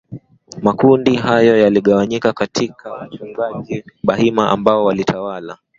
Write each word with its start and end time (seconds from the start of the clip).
Makundi 0.63 1.15
hayo 1.15 1.57
yaligawanyika 1.57 2.33
katiya 2.33 2.73
wachungaji 2.91 3.83
Bahima 4.03 4.49
ambao 4.49 4.85
walitawala 4.85 5.57